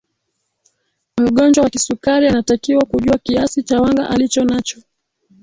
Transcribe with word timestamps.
mgonjwa 1.17 1.63
wa 1.63 1.69
kisukari 1.69 2.27
anatakiwa 2.27 2.85
kujua 2.85 3.17
kiasi 3.17 3.63
cha 3.63 3.81
wanga 3.81 4.09
alichonacho 4.09 4.81